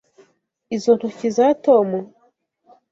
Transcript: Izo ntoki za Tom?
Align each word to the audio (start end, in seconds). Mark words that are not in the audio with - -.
Izo 0.75 0.91
ntoki 0.97 1.29
za 1.35 1.47
Tom? 1.63 1.89